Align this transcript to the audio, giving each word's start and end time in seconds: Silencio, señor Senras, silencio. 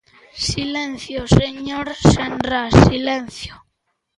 Silencio, 0.49 1.19
señor 1.39 1.87
Senras, 2.13 2.73
silencio. 2.89 3.53